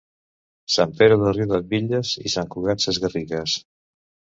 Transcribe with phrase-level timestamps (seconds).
[0.75, 3.65] Sant Pere de Riudebitlles i Sant Cugat Sesgarrigues.